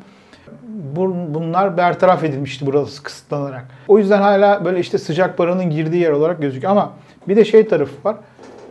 bunlar 1.33 1.77
bertaraf 1.77 2.23
edilmişti 2.23 2.65
burası 2.65 3.03
kısıtlanarak. 3.03 3.65
O 3.87 3.97
yüzden 3.97 4.21
hala 4.21 4.65
böyle 4.65 4.79
işte 4.79 4.97
sıcak 4.97 5.37
paranın 5.37 5.69
girdiği 5.69 6.01
yer 6.01 6.11
olarak 6.11 6.41
gözüküyor. 6.41 6.71
Ama 6.71 6.93
bir 7.27 7.35
de 7.35 7.45
şey 7.45 7.67
tarafı 7.67 7.93
var. 8.03 8.15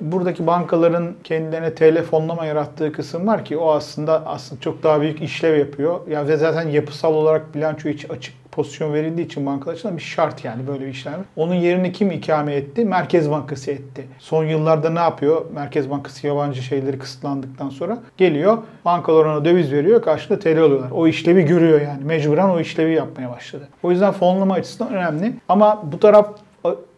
Buradaki 0.00 0.46
bankaların 0.46 1.14
kendilerine 1.24 1.74
TL 1.74 2.02
fonlama 2.02 2.44
yarattığı 2.44 2.92
kısım 2.92 3.26
var 3.26 3.44
ki 3.44 3.56
o 3.56 3.70
aslında 3.70 4.26
aslında 4.26 4.60
çok 4.60 4.82
daha 4.82 5.00
büyük 5.00 5.22
işlev 5.22 5.58
yapıyor. 5.58 6.08
Ya 6.08 6.28
ve 6.28 6.36
zaten 6.36 6.68
yapısal 6.68 7.14
olarak 7.14 7.54
bilanço 7.54 7.88
hiç 7.88 8.10
açık 8.10 8.37
pozisyon 8.58 8.94
verildiği 8.94 9.26
için 9.26 9.46
bankalar 9.46 9.72
açısından 9.72 9.96
bir 9.96 10.02
şart 10.02 10.44
yani 10.44 10.66
böyle 10.66 10.84
bir 10.84 10.90
işlem. 10.90 11.24
Onun 11.36 11.54
yerini 11.54 11.92
kim 11.92 12.10
ikame 12.10 12.54
etti? 12.54 12.84
Merkez 12.84 13.30
Bankası 13.30 13.70
etti. 13.70 14.06
Son 14.18 14.44
yıllarda 14.44 14.90
ne 14.90 14.98
yapıyor? 14.98 15.44
Merkez 15.54 15.90
Bankası 15.90 16.26
yabancı 16.26 16.62
şeyleri 16.62 16.98
kısıtlandıktan 16.98 17.68
sonra 17.68 17.98
geliyor. 18.16 18.58
Bankalar 18.84 19.24
ona 19.24 19.44
döviz 19.44 19.72
veriyor. 19.72 20.02
Karşında 20.02 20.38
TL 20.38 20.62
alıyorlar. 20.62 20.90
O 20.90 21.06
işlevi 21.06 21.44
görüyor 21.44 21.80
yani. 21.80 22.04
Mecburen 22.04 22.48
o 22.48 22.60
işlevi 22.60 22.94
yapmaya 22.94 23.30
başladı. 23.30 23.68
O 23.82 23.90
yüzden 23.90 24.12
fonlama 24.12 24.54
açısından 24.54 24.94
önemli. 24.94 25.32
Ama 25.48 25.82
bu 25.92 26.00
taraf 26.00 26.28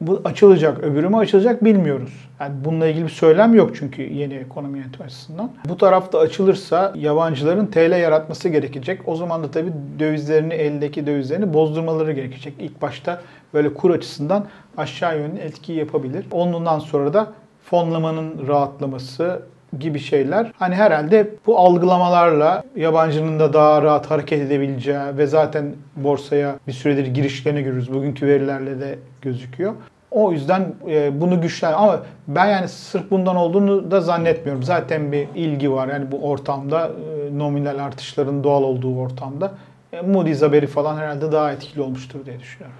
bu 0.00 0.20
açılacak, 0.24 0.78
öbürü 0.78 1.08
mü 1.08 1.16
açılacak 1.16 1.64
bilmiyoruz. 1.64 2.28
Yani 2.40 2.54
bununla 2.64 2.86
ilgili 2.86 3.04
bir 3.04 3.10
söylem 3.10 3.54
yok 3.54 3.70
çünkü 3.74 4.02
yeni 4.02 4.34
ekonomi 4.34 4.78
yönetimi 4.78 5.04
açısından. 5.04 5.50
Bu 5.68 5.76
tarafta 5.76 6.18
açılırsa 6.18 6.92
yabancıların 6.96 7.66
TL 7.66 8.00
yaratması 8.00 8.48
gerekecek. 8.48 9.00
O 9.06 9.16
zaman 9.16 9.42
da 9.42 9.50
tabii 9.50 9.72
dövizlerini, 9.98 10.54
eldeki 10.54 11.06
dövizlerini 11.06 11.54
bozdurmaları 11.54 12.12
gerekecek. 12.12 12.54
İlk 12.58 12.82
başta 12.82 13.20
böyle 13.54 13.74
kur 13.74 13.90
açısından 13.90 14.46
aşağı 14.76 15.18
yönlü 15.18 15.38
etki 15.38 15.72
yapabilir. 15.72 16.26
Ondan 16.30 16.78
sonra 16.78 17.14
da 17.14 17.32
fonlamanın 17.64 18.48
rahatlaması, 18.48 19.42
gibi 19.78 19.98
şeyler. 19.98 20.52
Hani 20.58 20.74
herhalde 20.74 21.30
bu 21.46 21.58
algılamalarla 21.58 22.62
yabancının 22.76 23.40
da 23.40 23.52
daha 23.52 23.82
rahat 23.82 24.10
hareket 24.10 24.40
edebileceği 24.40 24.98
ve 25.18 25.26
zaten 25.26 25.74
borsaya 25.96 26.58
bir 26.66 26.72
süredir 26.72 27.06
girişlerini 27.06 27.62
görürüz. 27.62 27.92
Bugünkü 27.92 28.26
verilerle 28.26 28.80
de 28.80 28.98
gözüküyor. 29.22 29.72
O 30.10 30.32
yüzden 30.32 30.74
e, 30.88 31.20
bunu 31.20 31.40
güçlen 31.40 31.72
ama 31.72 32.00
ben 32.28 32.46
yani 32.46 32.68
sırf 32.68 33.10
bundan 33.10 33.36
olduğunu 33.36 33.90
da 33.90 34.00
zannetmiyorum. 34.00 34.62
Zaten 34.62 35.12
bir 35.12 35.28
ilgi 35.34 35.72
var 35.72 35.88
yani 35.88 36.12
bu 36.12 36.28
ortamda 36.28 36.86
e, 36.86 37.38
nominal 37.38 37.78
artışların 37.78 38.44
doğal 38.44 38.62
olduğu 38.62 38.98
ortamda. 38.98 39.52
E, 39.92 40.00
Moody's 40.00 40.42
haberi 40.42 40.66
falan 40.66 40.96
herhalde 40.96 41.32
daha 41.32 41.52
etkili 41.52 41.82
olmuştur 41.82 42.26
diye 42.26 42.40
düşünüyorum. 42.40 42.76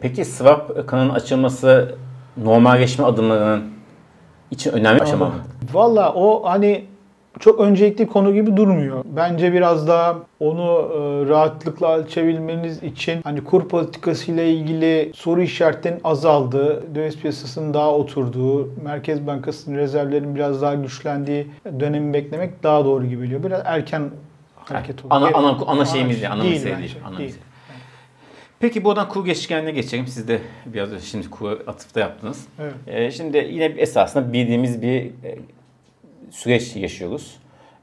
peki 0.00 0.24
swap 0.24 0.88
kanalının 0.88 1.14
açılması 1.14 1.94
normalleşme 2.36 3.04
adımlarının 3.04 3.73
için 4.50 4.72
önemli 4.72 4.96
bir 4.96 5.02
aşama 5.02 5.24
mı? 5.26 5.34
Valla 5.72 6.14
o 6.14 6.44
hani 6.44 6.84
çok 7.40 7.60
öncelikli 7.60 8.06
konu 8.06 8.34
gibi 8.34 8.56
durmuyor. 8.56 9.04
Bence 9.04 9.52
biraz 9.52 9.88
daha 9.88 10.16
onu 10.40 10.62
e, 10.62 11.28
rahatlıkla 11.28 11.96
ölçebilmeniz 11.96 12.82
için 12.82 13.20
hani 13.24 13.44
kur 13.44 13.68
politikası 13.68 14.32
ile 14.32 14.52
ilgili 14.52 15.12
soru 15.14 15.42
işaretlerinin 15.42 16.00
azaldığı, 16.04 16.94
döviz 16.94 17.16
piyasasının 17.18 17.74
daha 17.74 17.92
oturduğu, 17.92 18.68
Merkez 18.84 19.26
Bankası'nın 19.26 19.76
rezervlerinin 19.76 20.34
biraz 20.34 20.62
daha 20.62 20.74
güçlendiği 20.74 21.46
dönemi 21.80 22.12
beklemek 22.12 22.62
daha 22.62 22.84
doğru 22.84 23.06
gibi 23.06 23.22
geliyor. 23.22 23.42
Biraz 23.42 23.62
erken 23.64 24.10
hareket 24.56 25.04
oluyor. 25.04 25.32
Ana, 25.32 25.48
ana, 25.48 25.58
ana 25.66 25.84
şeyimiz 25.84 26.22
ya, 26.22 26.32
ana 26.32 26.42
değil, 26.42 26.66
Ana 27.06 27.18
değil. 27.18 27.34
Peki 28.60 28.84
buradan 28.84 29.08
kur 29.08 29.24
geçişkenliğine 29.24 29.80
geçelim. 29.80 30.06
Siz 30.06 30.28
de 30.28 30.40
biraz 30.66 30.92
önce 30.92 31.04
şimdi 31.04 31.30
kur 31.30 31.60
atıfta 31.66 32.00
yaptınız. 32.00 32.48
Evet. 32.60 32.74
Ee, 32.86 33.10
şimdi 33.10 33.36
yine 33.36 33.64
esasında 33.64 34.32
bildiğimiz 34.32 34.82
bir 34.82 35.04
e, 35.04 35.38
süreç 36.30 36.76
yaşıyoruz. 36.76 37.36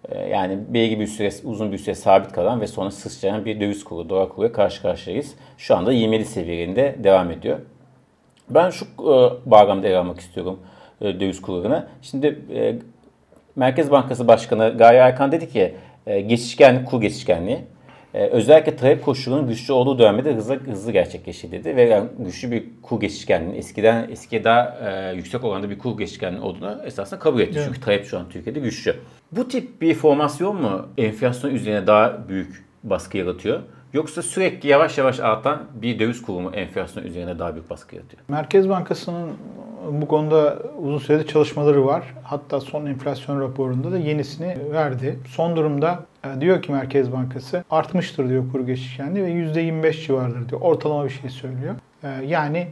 Ee, 0.10 0.20
yani 0.20 0.60
belli 0.68 1.00
bir 1.00 1.08
süre, 1.08 1.30
uzun 1.44 1.72
bir 1.72 1.78
süre 1.78 1.96
sabit 1.96 2.32
kalan 2.32 2.62
ve 2.62 2.68
sonra 2.68 2.92
sıçrayan 2.92 3.46
bir 3.46 3.60
döviz 3.60 3.84
kuru, 3.84 4.10
dolar 4.10 4.30
kuruyla 4.30 4.54
karşı 4.54 4.82
karşıyayız. 4.82 5.34
Şu 5.58 5.76
anda 5.76 5.92
27 5.92 6.26
seviyelerinde 6.26 6.96
devam 7.04 7.32
ediyor. 7.32 7.60
Ben 8.50 8.70
şu 8.70 8.86
e, 8.86 9.50
bağlamda 9.52 9.88
ele 9.88 9.98
almak 9.98 10.20
istiyorum 10.20 10.60
e, 11.02 11.20
döviz 11.20 11.42
kurlarına. 11.42 11.88
Şimdi 12.02 12.40
e, 12.56 12.76
Merkez 13.56 13.92
Bankası 13.92 14.28
Başkanı 14.28 14.78
Gaye 14.78 15.00
Erkan 15.00 15.32
dedi 15.32 15.50
ki 15.50 15.76
e, 16.08 16.22
geçişkenlik, 16.22 16.88
kur 16.88 17.02
geçişkenliği 17.02 17.60
e, 18.14 18.28
özellikle 18.28 18.76
talep 18.76 19.06
koşulunun 19.06 19.48
güçlü 19.48 19.74
olduğu 19.74 20.00
dönemde 20.00 20.36
hızlı, 20.36 20.60
hızlı 20.60 20.92
gerçekleşti 20.92 21.52
dedi. 21.52 21.76
Ve 21.76 21.82
yani 21.82 22.08
güçlü 22.20 22.52
bir 22.52 22.64
kur 22.82 23.00
geçişkenliğinin 23.00 23.58
eskiden 23.58 24.10
eskiye 24.10 24.44
daha 24.44 24.78
e, 24.84 25.16
yüksek 25.16 25.44
oranda 25.44 25.70
bir 25.70 25.78
kur 25.78 25.98
geçişkenliği 25.98 26.42
olduğunu 26.42 26.82
esasında 26.86 27.20
kabul 27.20 27.40
etti. 27.40 27.54
Evet. 27.56 27.64
Çünkü 27.68 27.82
talep 27.82 28.06
şu 28.06 28.20
an 28.20 28.30
Türkiye'de 28.30 28.60
güçlü. 28.60 28.96
Bu 29.32 29.48
tip 29.48 29.82
bir 29.82 29.94
formasyon 29.94 30.62
mu 30.62 30.88
enflasyon 30.98 31.52
üzerine 31.52 31.88
daha 31.88 32.28
büyük 32.30 32.66
baskı 32.84 33.18
yaratıyor? 33.18 33.60
Yoksa 33.94 34.22
sürekli 34.22 34.70
yavaş 34.70 34.98
yavaş 34.98 35.20
artan 35.20 35.64
bir 35.74 36.00
döviz 36.00 36.22
kuru 36.22 36.40
mu 36.40 36.52
enflasyon 36.54 37.04
üzerine 37.04 37.40
daha 37.40 37.54
büyük 37.54 37.70
baskı 37.70 37.96
yaratıyor? 37.96 38.24
Merkez 38.28 38.70
Bankası'nın 38.70 39.32
bu 39.92 40.08
konuda 40.08 40.58
uzun 40.82 40.98
süredir 40.98 41.28
çalışmaları 41.28 41.86
var. 41.86 42.04
Hatta 42.24 42.60
son 42.60 42.86
enflasyon 42.86 43.42
raporunda 43.42 43.92
da 43.92 43.98
yenisini 43.98 44.58
verdi. 44.72 45.20
Son 45.28 45.56
durumda 45.56 46.00
e, 46.26 46.42
diyor 46.42 46.62
ki 46.62 46.72
Merkez 46.72 47.12
Bankası 47.12 47.64
artmıştır 47.70 48.30
diyor 48.30 48.52
kuru 48.52 48.66
geçişkenliği 48.66 49.26
ve 49.26 49.32
%25 49.32 50.08
civarıdır 50.08 50.50
diyor. 50.50 50.62
Ortalama 50.62 51.06
bir 51.06 51.10
şey 51.10 51.30
söylüyor. 51.30 51.76
E, 52.04 52.08
Yani 52.26 52.68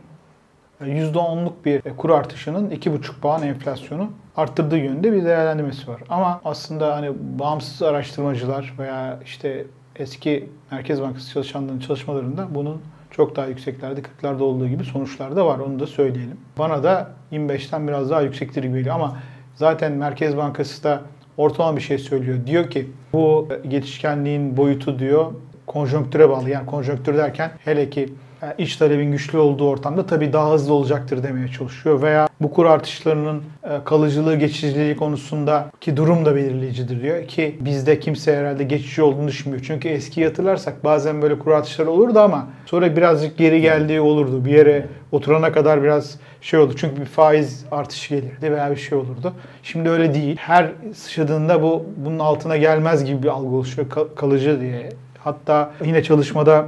%10'luk 0.82 1.54
bir 1.66 1.82
kur 1.82 2.10
artışının 2.10 2.70
2,5 2.70 3.20
puan 3.22 3.44
enflasyonu 3.44 4.10
arttırdığı 4.38 4.78
yönde 4.78 5.14
bir 5.14 5.26
değerlendirmesi 5.26 5.88
var. 5.88 6.02
Ama 6.10 6.42
aslında 6.46 6.96
hani 6.96 7.12
bağımsız 7.40 7.82
araştırmacılar 7.82 8.74
veya 8.80 9.20
işte 9.26 9.66
eski 9.96 10.50
Merkez 10.72 11.02
Bankası 11.02 11.30
çalışanlarının 11.34 11.80
çalışmalarında 11.80 12.48
bunun 12.56 12.82
çok 13.12 13.36
daha 13.36 13.48
yükseklerde 13.48 14.02
40'larda 14.02 14.42
olduğu 14.42 14.68
gibi 14.68 14.84
sonuçlar 14.84 15.36
da 15.36 15.46
var. 15.46 15.60
Onu 15.60 15.80
da 15.80 15.88
söyleyelim. 15.88 16.38
Bana 16.58 16.84
da 16.84 17.12
25'ten 17.32 17.88
biraz 17.88 18.10
daha 18.10 18.22
yüksektir 18.22 18.64
gibi 18.64 18.78
geliyor 18.78 18.96
ama 18.96 19.18
zaten 19.56 19.92
Merkez 19.92 20.38
Bankası 20.38 20.84
da 20.84 21.02
ortalama 21.38 21.78
bir 21.78 21.82
şey 21.82 21.98
söylüyor. 21.98 22.38
Diyor 22.48 22.70
ki 22.70 22.88
bu 23.14 23.48
geçişkenliğin 23.68 24.58
boyutu 24.58 25.00
diyor 25.00 25.32
konjonktüre 25.68 26.30
bağlı. 26.30 26.50
Yani 26.50 26.66
konjonktür 26.66 27.18
derken 27.18 27.52
hele 27.66 27.90
ki 27.90 28.14
yani 28.42 28.54
iç 28.58 28.76
talebin 28.76 29.12
güçlü 29.12 29.38
olduğu 29.38 29.70
ortamda 29.70 30.06
tabii 30.06 30.34
daha 30.34 30.52
hızlı 30.52 30.74
olacaktır 30.74 31.24
demeye 31.24 31.48
çalışıyor. 31.48 32.02
Veya 32.02 32.28
bu 32.42 32.54
kur 32.54 32.66
artışlarının 32.66 33.44
e, 33.64 33.84
kalıcılığı, 33.86 34.36
geçiciliği 34.36 34.96
konusunda 34.96 35.72
ki 35.82 35.98
durum 35.98 36.26
da 36.26 36.36
belirleyicidir 36.36 37.02
diyor. 37.02 37.28
Ki 37.28 37.58
bizde 37.62 38.00
kimse 38.00 38.36
herhalde 38.36 38.64
geçici 38.64 39.02
olduğunu 39.02 39.28
düşünmüyor. 39.28 39.64
Çünkü 39.68 39.90
eski 39.90 40.26
hatırlarsak 40.26 40.84
bazen 40.84 41.22
böyle 41.22 41.40
kur 41.40 41.52
artışları 41.52 41.92
olurdu 41.92 42.20
ama 42.20 42.48
sonra 42.66 42.96
birazcık 42.96 43.38
geri 43.38 43.62
geldiği 43.62 44.02
olurdu. 44.02 44.46
Bir 44.46 44.52
yere 44.52 44.86
oturana 45.12 45.52
kadar 45.52 45.84
biraz 45.84 46.20
şey 46.42 46.60
oldu. 46.60 46.74
Çünkü 46.78 47.02
bir 47.02 47.06
faiz 47.06 47.66
artışı 47.72 48.16
gelirdi 48.16 48.52
veya 48.52 48.72
bir 48.72 48.76
şey 48.76 48.98
olurdu. 48.98 49.34
Şimdi 49.64 49.90
öyle 49.90 50.14
değil. 50.14 50.38
Her 50.40 50.72
sıçradığında 50.94 51.62
bu 51.64 51.86
bunun 51.98 52.20
altına 52.20 52.58
gelmez 52.58 53.06
gibi 53.06 53.24
bir 53.24 53.28
algı 53.28 53.56
oluşuyor. 53.56 53.90
Ka- 53.90 54.16
Kalıcı 54.16 54.62
diye. 54.62 54.90
Hatta 55.24 55.72
yine 55.86 56.04
çalışmada 56.04 56.66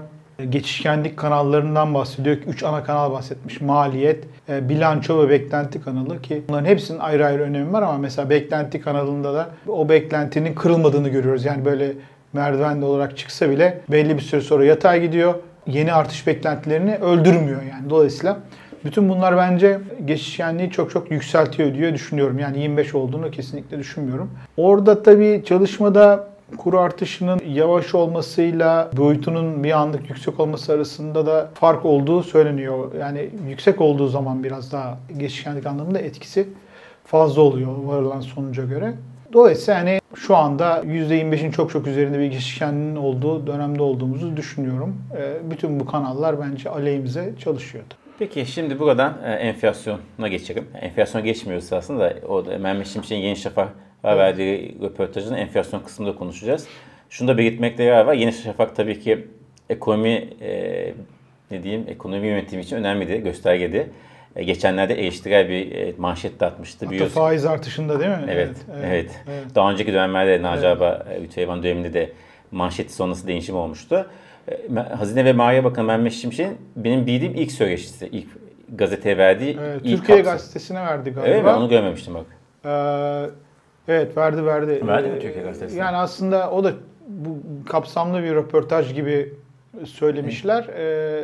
geçişkenlik 0.49 1.17
kanallarından 1.17 1.93
bahsediyor. 1.93 2.37
Üç 2.47 2.63
ana 2.63 2.83
kanal 2.83 3.11
bahsetmiş. 3.11 3.61
Maliyet, 3.61 4.23
e, 4.49 4.69
bilanço 4.69 5.23
ve 5.23 5.29
beklenti 5.29 5.81
kanalı 5.81 6.21
ki 6.21 6.43
bunların 6.49 6.65
hepsinin 6.65 6.99
ayrı 6.99 7.25
ayrı 7.25 7.43
önemi 7.43 7.73
var 7.73 7.81
ama 7.81 7.97
mesela 7.97 8.29
beklenti 8.29 8.81
kanalında 8.81 9.33
da 9.33 9.49
o 9.67 9.89
beklentinin 9.89 10.53
kırılmadığını 10.53 11.09
görüyoruz. 11.09 11.45
Yani 11.45 11.65
böyle 11.65 11.93
merdivenli 12.33 12.85
olarak 12.85 13.17
çıksa 13.17 13.49
bile 13.49 13.81
belli 13.91 14.15
bir 14.15 14.21
süre 14.21 14.41
sonra 14.41 14.65
yatay 14.65 15.01
gidiyor. 15.01 15.33
Yeni 15.67 15.93
artış 15.93 16.27
beklentilerini 16.27 16.95
öldürmüyor 16.95 17.61
yani. 17.61 17.89
Dolayısıyla 17.89 18.37
bütün 18.85 19.09
bunlar 19.09 19.37
bence 19.37 19.79
geçişkenliği 20.05 20.71
çok 20.71 20.91
çok 20.91 21.11
yükseltiyor 21.11 21.73
diye 21.73 21.93
düşünüyorum. 21.93 22.39
Yani 22.39 22.59
25 22.59 22.95
olduğunu 22.95 23.31
kesinlikle 23.31 23.79
düşünmüyorum. 23.79 24.31
Orada 24.57 25.03
tabii 25.03 25.43
çalışmada 25.45 26.30
kur 26.57 26.73
artışının 26.73 27.41
yavaş 27.47 27.95
olmasıyla 27.95 28.91
boyutunun 28.97 29.63
bir 29.63 29.71
anlık 29.71 30.09
yüksek 30.09 30.39
olması 30.39 30.73
arasında 30.73 31.25
da 31.25 31.49
fark 31.53 31.85
olduğu 31.85 32.23
söyleniyor. 32.23 32.93
Yani 32.99 33.29
yüksek 33.47 33.81
olduğu 33.81 34.07
zaman 34.07 34.43
biraz 34.43 34.71
daha 34.71 34.97
geçişkenlik 35.17 35.65
anlamında 35.65 35.99
etkisi 35.99 36.47
fazla 37.05 37.41
oluyor 37.41 37.71
varılan 37.83 38.21
sonuca 38.21 38.65
göre. 38.65 38.93
Dolayısıyla 39.33 39.79
hani 39.79 40.01
şu 40.15 40.35
anda 40.35 40.79
%25'in 40.83 41.51
çok 41.51 41.71
çok 41.71 41.87
üzerinde 41.87 42.19
bir 42.19 42.25
geçişkenliğin 42.25 42.95
olduğu 42.95 43.47
dönemde 43.47 43.81
olduğumuzu 43.81 44.37
düşünüyorum. 44.37 44.95
Ee, 45.17 45.51
Bütün 45.51 45.79
bu 45.79 45.85
kanallar 45.85 46.35
bence 46.41 46.69
aleyhimize 46.69 47.33
çalışıyordu. 47.39 47.93
Peki 48.21 48.45
şimdi 48.45 48.79
buradan 48.79 49.17
e, 49.25 49.31
enflasyona 49.31 50.27
geçelim. 50.29 50.67
Enflasyona 50.81 51.25
geçmiyoruz 51.25 51.73
aslında. 51.73 51.99
da 51.99 52.27
O 52.27 52.45
da 52.45 52.57
Mehmet 52.57 52.87
Şimşek'in 52.87 53.21
Yeni 53.21 53.35
Şafak 53.35 53.69
verdiği 54.03 54.77
röportajın 54.81 55.35
enflasyon 55.35 55.79
kısmında 55.79 56.15
konuşacağız. 56.15 56.67
Şunu 57.09 57.27
da 57.27 57.37
belirtmekte 57.37 57.83
yarar 57.83 58.05
var. 58.05 58.13
Yeni 58.13 58.33
Şafak 58.33 58.75
tabii 58.75 58.99
ki 58.99 59.27
ekonomi 59.69 60.29
e, 60.41 60.93
ne 61.51 61.63
diyeyim 61.63 61.85
ekonomi 61.87 62.27
yönetimi 62.27 62.61
için 62.61 62.75
önemliydi, 62.75 63.23
göstergeydi. 63.23 63.89
E, 64.35 64.43
geçenlerde 64.43 64.93
eleştirel 64.93 65.49
bir 65.49 65.71
e, 65.71 65.93
manşet 65.97 66.39
de 66.39 66.45
atmıştı. 66.45 66.85
Hatta 66.85 66.91
biliyorsun. 66.91 67.15
faiz 67.15 67.45
artışında 67.45 67.99
değil 67.99 68.11
mi? 68.11 68.25
Evet, 68.29 68.55
evet, 68.85 69.11
Daha 69.55 69.71
önceki 69.71 69.93
dönemlerde 69.93 70.41
Naci 70.41 70.65
Evet. 70.65 70.77
Aba, 70.77 71.05
e, 71.11 71.23
Lütfü 71.23 71.41
Eyvan 71.41 71.63
döneminde 71.63 71.93
de 71.93 72.11
manşeti 72.51 72.93
sonrası 72.93 73.27
değişim 73.27 73.55
olmuştu. 73.55 74.07
E, 74.47 74.79
Hazine 74.79 75.25
ve 75.25 75.33
Maliye 75.33 75.63
Bakanı 75.63 75.87
Mehmet 75.87 76.13
Şimşek'in 76.13 76.57
benim 76.75 77.05
bildiğim 77.07 77.35
ilk 77.35 77.51
söyleşisi, 77.51 78.07
ilk 78.07 78.27
gazeteye 78.75 79.17
verdiği 79.17 79.57
Evet, 79.61 79.81
ilk 79.83 79.97
Türkiye 79.97 80.17
kapsam. 80.17 80.33
Gazetesi'ne 80.33 80.81
verdi 80.81 81.09
galiba. 81.11 81.27
Evet? 81.35 81.45
Onu 81.45 81.69
görmemiştim 81.69 82.13
bak. 82.13 82.25
Ee, 82.65 83.93
evet 83.93 84.17
verdi 84.17 84.45
verdi. 84.45 84.87
Verdi 84.87 85.07
mi 85.07 85.15
Ee, 85.17 85.19
Türkiye 85.19 85.43
Gazetesi'ne? 85.43 85.79
Yani 85.79 85.97
aslında 85.97 86.51
o 86.51 86.63
da 86.63 86.71
bu 87.07 87.37
kapsamlı 87.69 88.23
bir 88.23 88.35
röportaj 88.35 88.93
gibi 88.93 89.33
söylemişler. 89.85 90.67
Ee, 90.77 91.23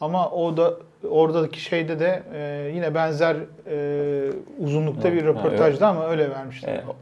ama 0.00 0.30
o 0.30 0.56
da 0.56 0.74
oradaki 1.10 1.60
şeyde 1.60 2.00
de 2.00 2.22
e, 2.34 2.70
yine 2.74 2.94
benzer 2.94 3.36
e, 3.70 4.30
uzunlukta 4.58 5.08
Evet, 5.08 5.22
bir 5.22 5.26
röportajdı 5.26 5.86
ama 5.86 6.08
öyle 6.10 6.30
vermişler. 6.30 6.74
E, 6.74 6.82
o- 6.88 6.96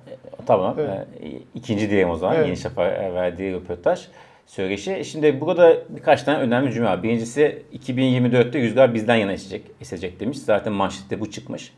tamam. 0.46 0.74
Evet. 0.78 1.06
E, 1.22 1.26
ikinci 1.54 1.90
diyelim 1.90 2.10
o 2.10 2.16
zaman. 2.16 2.36
Evet. 2.36 2.46
Yeni 2.46 2.56
Şafak'a 2.56 3.14
verdiği 3.14 3.52
röportaj 3.54 4.08
söyleşi. 4.48 5.04
Şimdi 5.04 5.40
burada 5.40 5.76
birkaç 5.88 6.22
tane 6.22 6.38
önemli 6.38 6.72
cümle 6.72 6.88
var. 6.88 7.02
Birincisi 7.02 7.62
2024'te 7.78 8.60
rüzgar 8.60 8.94
bizden 8.94 9.16
yana 9.16 9.32
esecek, 9.32 9.62
esecek 9.80 10.20
demiş. 10.20 10.38
Zaten 10.38 10.72
manşette 10.72 11.20
bu 11.20 11.30
çıkmış. 11.30 11.72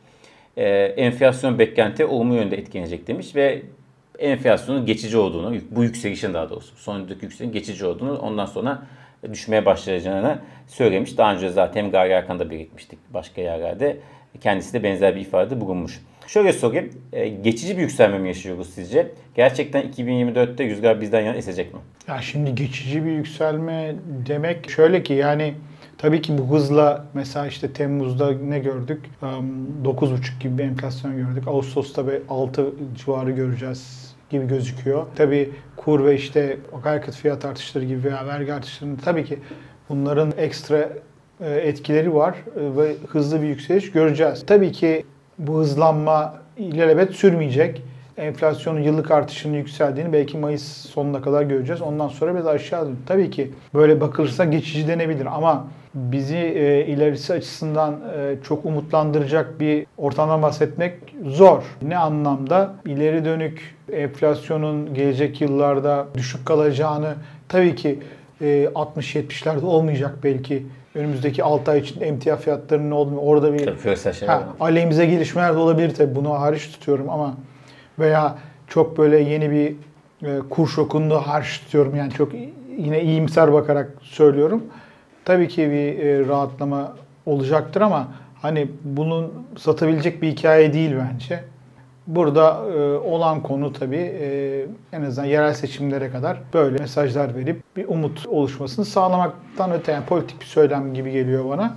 E, 0.57 0.69
enflasyon 0.85 1.59
beklenti 1.59 2.05
olumlu 2.05 2.35
yönde 2.35 2.57
etkilenecek 2.57 3.07
demiş 3.07 3.37
ve 3.37 3.63
enflasyonun 4.19 4.87
geçici 4.87 5.17
olduğunu, 5.17 5.57
bu 5.71 5.85
yükselişin 5.85 6.35
daha 6.35 6.51
doğrusu, 6.51 6.77
son 6.77 6.99
yükselişin 7.09 7.53
geçici 7.53 7.87
olduğunu 7.87 8.19
ondan 8.19 8.47
sonra 8.47 8.83
düşmeye 9.33 9.67
başlayacağını 9.67 10.39
söylemiş. 10.67 11.19
Daha 11.19 11.35
önce 11.35 11.51
zaten 11.51 11.91
Gari 11.91 12.13
Erkan'da 12.13 12.51
belirtmiştik 12.51 12.99
başka 13.15 13.41
yerlerde. 13.41 13.97
Kendisi 14.41 14.73
de 14.73 14.83
benzer 14.83 15.17
bir 15.17 15.21
ifade 15.21 15.61
bulunmuş. 15.61 16.01
Şöyle 16.27 16.53
sorayım, 16.53 16.91
e, 17.13 17.29
geçici 17.29 17.77
bir 17.77 17.83
yükselme 17.83 18.19
mi 18.19 18.29
yaşıyoruz 18.29 18.71
sizce? 18.75 19.13
Gerçekten 19.35 19.83
2024'te 19.83 20.65
rüzgar 20.65 21.01
bizden 21.01 21.21
yana 21.21 21.37
esecek 21.37 21.75
mi? 21.75 21.81
Ya 22.09 22.23
şimdi 22.23 22.55
geçici 22.55 23.05
bir 23.05 23.11
yükselme 23.11 23.95
demek 24.27 24.71
şöyle 24.71 25.03
ki 25.03 25.13
yani 25.13 25.55
tabii 25.99 26.23
ki 26.23 26.39
bu 26.39 26.55
hızla 26.55 27.07
mesela 27.15 27.47
işte 27.47 27.73
Temmuz'da 27.73 28.33
ne 28.33 28.59
gördük? 28.59 29.01
Em, 29.23 29.29
9,5 29.85 30.41
gibi 30.41 30.59
bir 30.59 30.65
enflasyon 30.65 31.17
gördük. 31.17 31.49
Ağustos'ta 31.49 32.09
bir 32.09 32.23
6 32.29 32.73
civarı 32.97 33.31
göreceğiz 33.31 34.15
gibi 34.31 34.47
gözüküyor. 34.47 35.07
Tabii 35.17 35.51
kur 35.77 36.05
ve 36.05 36.15
işte 36.15 36.57
akaryakıt 36.79 37.15
fiyat 37.15 37.45
artışları 37.45 37.85
gibi 37.85 38.05
veya 38.05 38.27
vergi 38.27 38.55
artışlarının 38.55 38.97
tabii 38.97 39.25
ki 39.25 39.39
bunların 39.89 40.33
ekstra 40.39 40.89
e, 41.41 41.51
etkileri 41.51 42.15
var 42.15 42.35
e, 42.57 42.77
ve 42.77 42.95
hızlı 43.09 43.43
bir 43.43 43.47
yükseliş 43.47 43.93
göreceğiz. 43.93 44.45
Tabii 44.47 44.73
ki 44.73 45.05
bu 45.47 45.59
hızlanma 45.59 46.35
ilelebet 46.57 47.15
sürmeyecek. 47.15 47.83
Enflasyonun 48.17 48.81
yıllık 48.81 49.11
artışının 49.11 49.57
yükseldiğini 49.57 50.13
belki 50.13 50.39
Mayıs 50.39 50.63
sonuna 50.63 51.23
kadar 51.23 51.43
göreceğiz. 51.43 51.83
Ondan 51.83 52.09
sonra 52.09 52.35
biraz 52.35 52.47
aşağı 52.47 52.83
dönüyor. 52.83 52.99
Tabii 53.07 53.31
ki 53.31 53.51
böyle 53.75 54.01
bakılırsa 54.01 54.45
geçici 54.45 54.89
denebilir 54.89 55.27
ama 55.27 55.67
bizi 55.95 56.37
e, 56.37 56.87
ilerisi 56.87 57.33
açısından 57.33 58.01
e, 58.17 58.37
çok 58.43 58.65
umutlandıracak 58.65 59.61
bir 59.61 59.87
ortamdan 59.99 60.43
bahsetmek 60.43 60.95
zor. 61.25 61.63
Ne 61.83 61.99
anlamda? 61.99 62.75
İleri 62.87 63.25
dönük 63.25 63.77
enflasyonun 63.93 64.95
gelecek 64.95 65.41
yıllarda 65.41 66.07
düşük 66.15 66.47
kalacağını 66.47 67.15
tabii 67.49 67.75
ki 67.75 67.99
60-70'lerde 68.41 69.65
olmayacak 69.65 70.15
belki. 70.25 70.67
Önümüzdeki 70.95 71.45
6 71.45 71.71
ay 71.71 71.79
içinde 71.79 72.07
emtia 72.07 72.37
fiyatlarının 72.37 72.91
olmuyor. 72.91 73.23
Orada 73.25 73.53
bir 73.53 73.67
Tabii 73.67 73.97
şeyler 74.15 74.35
ha, 74.35 74.49
aleyhimize 74.61 75.07
gelişmeler 75.07 75.55
de 75.55 75.59
olabilir 75.59 75.95
tabii. 75.95 76.15
Bunu 76.15 76.41
hariç 76.41 76.73
tutuyorum 76.73 77.11
ama 77.11 77.37
veya 77.99 78.39
çok 78.69 78.99
böyle 78.99 79.19
yeni 79.19 79.51
bir 79.51 79.75
e, 80.29 80.39
kur 80.51 80.69
şokunu 80.69 81.11
da 81.11 81.27
hariç 81.29 81.61
tutuyorum. 81.61 81.97
Yani 81.97 82.13
çok 82.13 82.33
yine 82.79 83.03
iyimser 83.03 83.53
bakarak 83.53 83.91
söylüyorum. 84.03 84.65
Tabii 85.25 85.49
ki 85.49 85.71
bir 85.71 86.07
e, 86.07 86.29
rahatlama 86.29 86.97
olacaktır 87.27 87.81
ama 87.81 88.09
hani 88.43 88.69
bunun 88.85 89.33
satabilecek 89.59 90.23
bir 90.23 90.29
hikaye 90.31 90.73
değil 90.73 90.97
bence. 91.13 91.45
Burada 92.15 92.65
e, 92.77 92.99
olan 92.99 93.43
konu 93.43 93.73
tabii 93.73 93.97
e, 94.21 94.67
en 94.93 95.03
azından 95.03 95.27
yerel 95.29 95.55
seçimlere 95.55 96.11
kadar 96.11 96.39
böyle 96.55 96.79
mesajlar 96.79 97.35
verip 97.35 97.63
bir 97.77 97.89
umut 97.89 98.27
oluşmasını 98.27 98.85
sağlamaktan 98.85 99.73
öte 99.73 99.93
yani 99.93 100.05
politik 100.05 100.41
bir 100.41 100.47
söylem 100.47 100.95
gibi 100.95 101.13
geliyor 101.13 101.49
bana. 101.49 101.77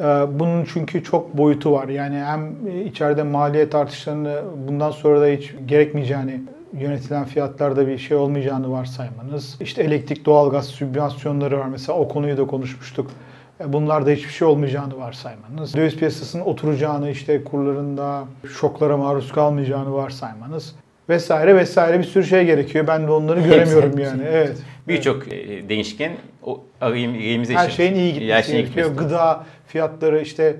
E, 0.00 0.04
bunun 0.38 0.64
çünkü 0.64 1.04
çok 1.04 1.38
boyutu 1.38 1.72
var. 1.72 1.88
Yani 1.88 2.16
hem 2.16 2.68
içeride 2.86 3.22
maliyet 3.22 3.74
artışlarını 3.74 4.42
bundan 4.68 4.90
sonra 4.90 5.20
da 5.20 5.26
hiç 5.26 5.54
gerekmeyeceğini 5.66 6.40
yönetilen 6.72 7.24
fiyatlarda 7.24 7.86
bir 7.86 7.98
şey 7.98 8.16
olmayacağını 8.16 8.70
varsaymanız. 8.70 9.56
İşte 9.60 9.82
elektrik, 9.82 10.26
doğalgaz 10.26 10.66
sübvansiyonları 10.66 11.58
var. 11.58 11.66
Mesela 11.66 11.98
o 11.98 12.08
konuyu 12.08 12.36
da 12.36 12.46
konuşmuştuk. 12.46 13.10
E, 13.60 13.72
Bunlarda 13.72 14.10
hiçbir 14.10 14.32
şey 14.32 14.48
olmayacağını 14.48 14.96
varsaymanız. 14.98 15.74
Döviz 15.74 15.96
piyasasının 15.96 16.42
oturacağını, 16.44 17.10
işte 17.10 17.44
kurlarında 17.44 18.24
şoklara 18.60 18.96
maruz 18.96 19.32
kalmayacağını 19.32 19.94
varsaymanız 19.94 20.74
vesaire 21.08 21.56
vesaire 21.56 21.98
bir 21.98 22.04
sürü 22.04 22.24
şey 22.24 22.46
gerekiyor. 22.46 22.86
Ben 22.86 23.06
de 23.06 23.10
onları 23.10 23.40
göremiyorum 23.40 23.90
Hepsi- 23.90 24.02
yani. 24.02 24.22
Evet. 24.26 24.56
Birçok 24.88 25.32
e, 25.32 25.68
değişken 25.68 26.12
o 26.42 26.64
arayımıza 26.80 27.54
Her 27.54 27.70
şeyin 27.70 27.94
iyi 27.94 28.12
gitmesi 28.12 28.34
Her 28.34 28.42
şeyin 28.42 28.58
gerekiyor. 28.62 28.88
gitmesi. 28.88 29.08
Gıda 29.08 29.44
fiyatları 29.66 30.20
işte 30.20 30.56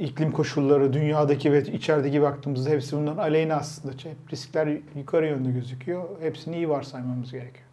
iklim 0.00 0.32
koşulları, 0.32 0.92
dünyadaki 0.92 1.52
ve 1.52 1.62
içerideki 1.62 2.22
baktığımızda 2.22 2.70
hepsi 2.70 2.96
bunların 2.96 3.16
aleyhine 3.22 3.54
aslında. 3.54 3.92
Hep 3.94 4.32
riskler 4.32 4.68
yukarı 4.96 5.26
yönlü 5.26 5.54
gözüküyor. 5.54 6.04
Hepsini 6.20 6.56
iyi 6.56 6.68
varsaymamız 6.68 7.32
gerekiyor. 7.32 7.64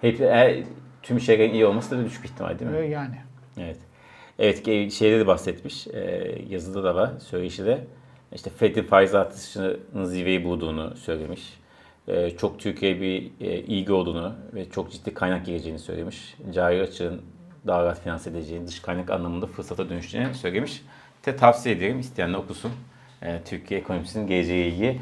Hep, 0.00 0.20
eğer 0.20 0.56
tüm 1.02 1.20
şeylerin 1.20 1.54
iyi 1.54 1.66
olması 1.66 1.98
da 1.98 2.04
düşük 2.04 2.24
ihtimal 2.24 2.58
değil 2.58 2.70
mi? 2.70 2.90
Yani. 2.90 3.14
Evet. 3.58 3.76
Evet 4.38 4.66
şeyde 4.92 5.18
de 5.18 5.26
bahsetmiş. 5.26 5.86
e, 5.86 6.34
yazıda 6.48 6.84
da 6.84 6.94
var 6.94 7.10
söyleşi 7.18 7.64
de. 7.64 7.84
İşte 8.34 8.50
Fed'in 8.50 8.82
faiz 8.82 9.14
artışının 9.14 10.04
zirveyi 10.04 10.44
bulduğunu 10.44 10.96
söylemiş. 10.96 11.42
E, 12.08 12.30
çok 12.30 12.58
Türkiye'ye 12.58 13.00
bir 13.00 13.46
e, 13.46 13.58
ilgi 13.58 13.92
olduğunu 13.92 14.34
ve 14.54 14.70
çok 14.70 14.92
ciddi 14.92 15.14
kaynak 15.14 15.46
geleceğini 15.46 15.78
söylemiş. 15.78 16.34
Cari 16.54 16.82
açığın 16.82 17.22
daha 17.66 17.84
rahat 17.84 18.02
finanse 18.02 18.30
edeceğini, 18.30 18.66
dış 18.66 18.80
kaynak 18.80 19.10
anlamında 19.10 19.46
fırsata 19.46 19.88
dönüşeceğini 19.88 20.34
söylemiş. 20.34 20.82
Te 21.22 21.36
tavsiye 21.36 21.74
ederim 21.74 22.00
isteyenler 22.00 22.38
okusun. 22.38 22.72
E, 23.22 23.40
Türkiye 23.44 23.80
ekonomisinin 23.80 24.26
geleceğiyle 24.26 24.68
ilgili 24.68 25.00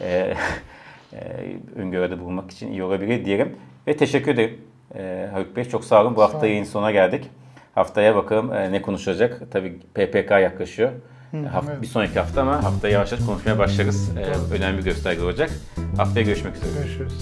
e, 0.00 0.34
e, 1.12 1.56
öngörüde 1.76 2.20
bulunmak 2.20 2.50
için 2.50 2.72
iyi 2.72 2.82
olabilir 2.82 3.24
diyelim. 3.24 3.56
Ve 3.86 3.96
teşekkür 3.96 4.34
ederim. 4.34 4.60
E, 4.94 5.28
Haluk 5.32 5.56
Bey 5.56 5.64
çok 5.64 5.84
sağ 5.84 6.02
olun. 6.02 6.16
Bu 6.16 6.22
hafta 6.22 6.38
olun. 6.38 6.46
yayın 6.46 6.64
sonuna 6.64 6.90
geldik. 6.90 7.24
Haftaya 7.78 8.16
bakalım 8.16 8.52
e, 8.52 8.72
ne 8.72 8.82
konuşulacak. 8.82 9.40
Tabii 9.50 9.78
PPK 9.94 10.30
yaklaşıyor. 10.30 10.90
Haft- 11.32 11.68
evet. 11.70 11.82
Bir 11.82 11.86
sonraki 11.86 12.18
hafta 12.18 12.42
ama 12.42 12.64
haftaya 12.64 12.94
yavaş 12.94 13.12
yavaş 13.12 13.26
konuşmaya 13.26 13.58
başlarız. 13.58 14.10
E, 14.18 14.54
önemli 14.54 14.78
bir 14.78 14.84
gösterge 14.84 15.22
olacak. 15.22 15.50
Haftaya 15.96 16.26
görüşmek 16.26 16.56
üzere. 16.56 16.70
Görüşürüz. 16.82 17.12